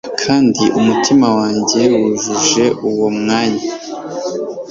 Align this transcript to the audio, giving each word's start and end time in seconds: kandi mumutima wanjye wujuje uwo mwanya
kandi 0.23 0.61
mumutima 0.73 1.27
wanjye 1.37 1.81
wujuje 1.99 2.65
uwo 2.89 3.07
mwanya 3.19 3.67